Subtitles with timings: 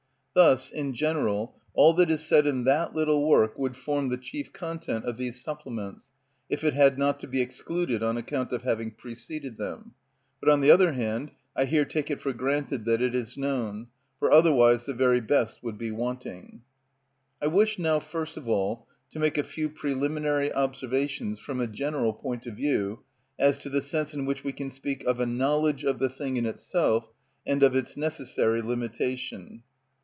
[0.33, 4.53] Thus, in general, all that is said in that little work would form the chief
[4.53, 6.09] content of these supplements,
[6.49, 9.93] if it had not to be excluded on account of having preceded them;
[10.39, 13.87] but, on the other hand, I here take for granted that it is known,
[14.19, 16.61] for otherwise the very best would be wanting.
[17.41, 22.13] I wish now first of all to make a few preliminary observations from a general
[22.13, 23.01] point of view
[23.37, 26.37] as to the sense in which we can speak of a knowledge of the thing
[26.37, 27.11] in itself
[27.45, 29.63] and of its necessary limitation.